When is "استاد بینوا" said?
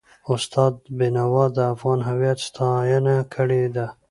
0.33-1.45